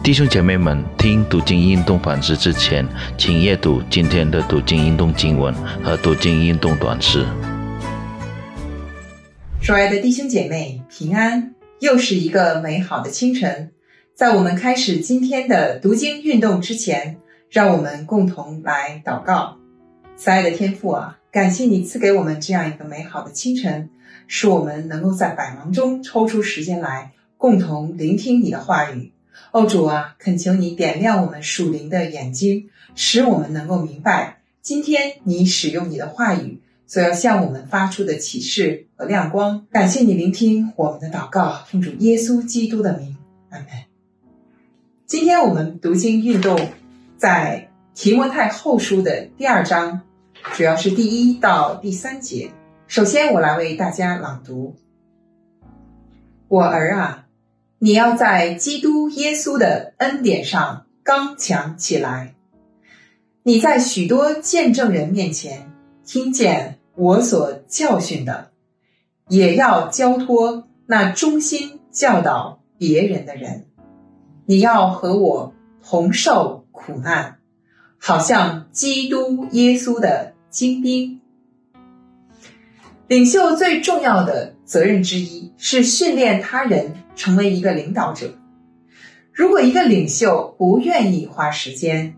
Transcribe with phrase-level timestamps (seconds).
[0.00, 2.86] 弟兄姐妹们，听读经运动反思之前，
[3.18, 7.26] 请阅读今天的读经运动经文和读经运动短诗。
[9.60, 11.54] 所爱的弟兄姐妹，平安！
[11.80, 13.72] 又是一个美好的清晨。
[14.14, 17.18] 在我们开始今天的读经运动之前，
[17.50, 19.58] 让我们共同来祷告。
[20.16, 23.90] 慈爱的天父啊，感谢你赐给我们这样一个美好的清晨，
[24.26, 29.12] 使我们能够在百忙中抽出时间来共同聆听你的话语。
[29.50, 39.66] 哦，主啊，恳求你点亮我们属灵的眼睛，使我们能够明白今天你使用你的话语所要向我们发出的启示和亮光。
[39.70, 43.16] 感谢你聆听我们的祷告，奉主耶稣基督的名，
[43.50, 43.66] 阿门。
[45.06, 46.58] 今天我们读经运动
[47.16, 50.02] 在提摩太后书的第二章，
[50.54, 52.50] 主要是第一到第三节。
[52.86, 54.76] 首先，我来为大家朗读：
[56.48, 57.27] 我儿啊。
[57.80, 62.34] 你要在基督耶稣的恩典上刚强起来。
[63.44, 65.70] 你在许多见证人面前
[66.04, 68.50] 听见我所教训的，
[69.28, 73.66] 也要交托那忠心教导别人的人。
[74.44, 77.38] 你要和我同受苦难，
[77.96, 81.20] 好像基督耶稣的精兵。
[83.06, 88.32] 领袖最重要的责任之一是训练他人成为一个领导者。
[89.34, 92.16] 如果一个领袖不愿意花时间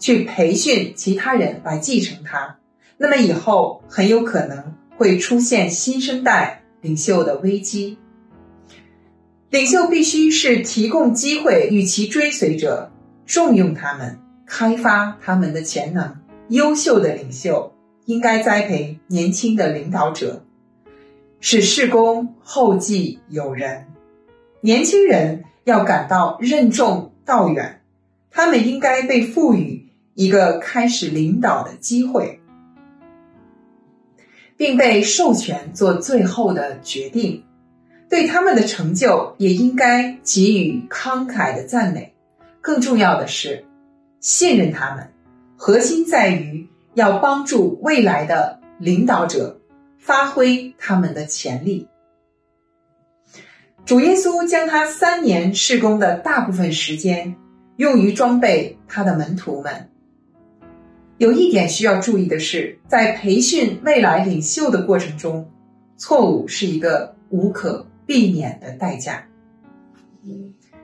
[0.00, 2.58] 去培训其他人来继承他，
[2.96, 7.98] 那么以后很有可能会出现新生代领袖的危机。
[9.50, 12.90] 领袖必须是提供机会与其追随者，
[13.26, 16.16] 重用他们，开发他们的潜能。
[16.48, 17.72] 优秀的领袖。
[18.08, 20.42] 应该栽培年轻的领导者，
[21.40, 23.84] 使事工后继有人。
[24.60, 27.80] 年轻人要感到任重道远，
[28.30, 32.40] 他们应该被赋予一个开始领导的机会，
[34.56, 37.44] 并被授权做最后的决定。
[38.08, 42.14] 对他们的成就也应该给予慷慨的赞美。
[42.60, 43.64] 更重要的是，
[44.20, 45.10] 信任他们。
[45.56, 46.68] 核心在于。
[46.94, 49.60] 要帮助未来的领导者
[49.98, 51.86] 发挥他们的潜力。
[53.88, 57.34] 主耶稣将他三年事工的大部分时间
[57.76, 59.88] 用于装备他的门徒们。
[61.16, 65.50] 有一点需要注意的是，在培训未来领袖的过程中，
[65.96, 69.24] 错误是一个无可避免的代价。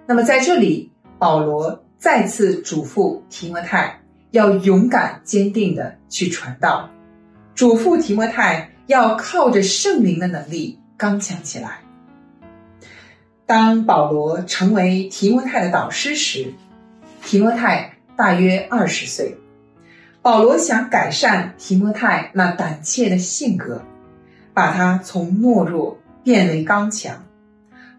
[0.06, 4.00] 那么在这里，保罗再次嘱咐提摩太。
[4.30, 6.88] 要勇敢坚定的去传道，
[7.54, 11.83] 嘱咐提摩太要靠着圣灵的能力刚强起来。
[13.46, 16.54] 当保罗成为提摩太的导师时，
[17.22, 19.36] 提摩太大约二十岁。
[20.22, 23.82] 保罗想改善提摩太那胆怯的性格，
[24.54, 27.24] 把他从懦弱变为刚强。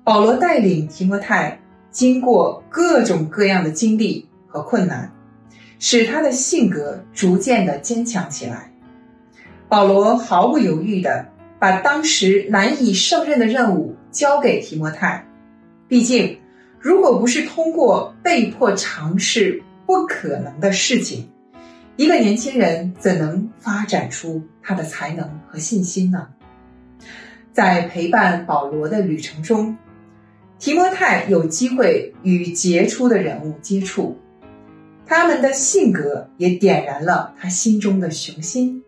[0.03, 1.59] 保罗带领提摩太
[1.91, 5.12] 经过各种各样的经历和困难。
[5.77, 8.72] 使他的性格逐渐的坚强起来。
[9.67, 11.27] 保罗毫不犹豫的
[11.59, 15.27] 把当时难以胜任的任务交给提摩太。
[15.88, 16.40] 毕竟，
[16.79, 21.29] 如果不是通过被迫尝试不可能的事情，
[21.96, 26.28] 一个年轻人怎能发展出他的才能和信心呢？
[27.53, 29.78] 在陪伴保罗的旅程中，
[30.59, 34.18] 提摩太有机会与杰出的人物接触。
[35.06, 38.84] 他们的性格也点燃了他心中的雄心。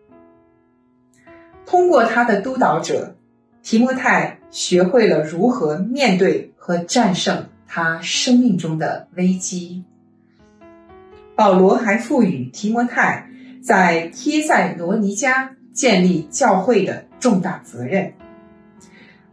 [1.64, 3.16] 通过他的督导者
[3.62, 9.84] 提摩太，学会了如何面对和战胜他生命中的危机。
[11.34, 13.30] 保罗还赋予提摩太
[13.62, 18.12] 在帖塞罗尼迦建立教会的重大责任。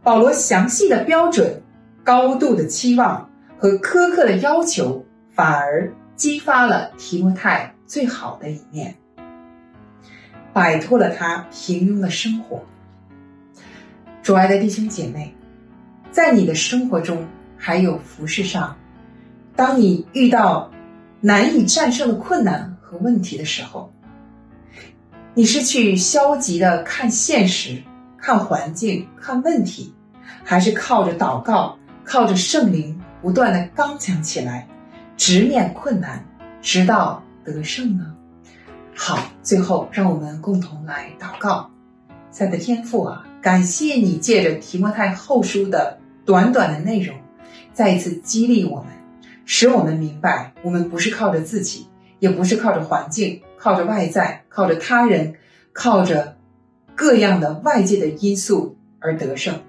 [0.02, 1.60] 保罗详细的标准、
[2.02, 5.04] 高度的期望和苛刻的要求，
[5.34, 5.92] 反而。
[6.16, 8.94] 激发了提摩太最好的一面，
[10.54, 12.62] 摆脱了他平庸的生活。
[14.22, 15.34] 主爱的弟兄姐妹，
[16.16, 17.28] 在你的生活中
[17.58, 18.74] 还有服饰上，
[19.54, 20.70] 当你遇到
[21.20, 23.92] 难以战胜的困难和问题的时候，
[25.34, 27.82] 你是去消极的看现实、
[28.16, 29.92] 看环境、看问题，
[30.42, 34.66] 还是靠着祷告、靠着圣灵不断的刚强起来？
[35.18, 36.24] 直面困难，
[36.62, 38.14] 直到得胜呢？
[38.94, 41.70] 好，最后让我们共同来祷告。
[42.30, 47.16] 在的天父啊，感谢你借着提摩太后书的短短的内容，
[47.72, 48.86] 再一次激励我们，
[49.44, 51.86] 使我们明白，我们不是靠着自己，
[52.18, 55.36] 也不是靠着环境，靠着外在，靠着他人，
[55.72, 56.36] 靠着
[56.96, 59.62] 各样的外界的因素而得胜。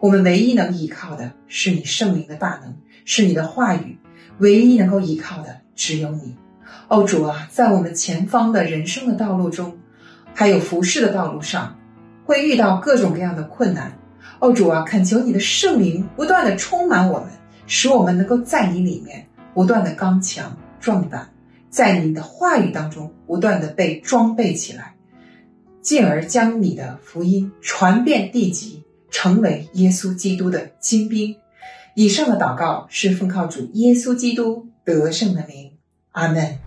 [0.00, 2.74] 我们唯一能依靠的是你圣灵的大能，
[3.04, 3.98] 是你的话语。
[4.38, 6.36] 唯一能够依靠的只有你。
[6.86, 9.76] 哦，主啊，在我们前方的人生的道路中，
[10.32, 11.76] 还有服侍的道路上，
[12.24, 13.97] 会遇到各种各样的困难。
[14.40, 17.28] 哦，主啊，恳求你的圣灵不断的充满我们，
[17.66, 21.28] 使我们能够在你里面不断的刚强壮胆，
[21.70, 24.94] 在你的话语当中不断的被装备起来，
[25.80, 28.82] 进而将你的福音传遍地极。
[29.10, 31.34] 成为耶稣基督的精兵。
[31.94, 35.72] 以上的祷告是奉靠主耶稣基督得胜的名。
[36.12, 36.58] 阿门。